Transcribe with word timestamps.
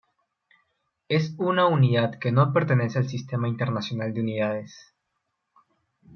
Es 1.09 1.35
una 1.37 1.67
unidad 1.67 2.15
que 2.17 2.31
no 2.31 2.51
pertenece 2.53 2.97
al 2.97 3.07
Sistema 3.07 3.47
Internacional 3.47 4.11
de 4.15 4.21
Unidades. 4.21 4.95